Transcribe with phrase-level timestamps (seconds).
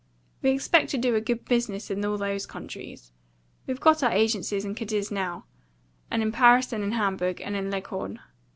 [0.41, 3.11] "We expect to do a good business in all those countries.
[3.67, 5.45] We've got our agencies in Cadiz now,
[6.09, 8.19] and in Paris, and in Hamburg, and in Leghorn.